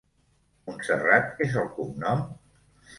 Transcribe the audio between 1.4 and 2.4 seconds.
és el cognom?